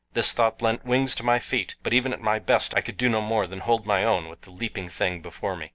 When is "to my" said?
1.13-1.37